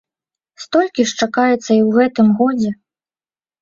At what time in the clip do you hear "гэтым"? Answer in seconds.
2.01-2.27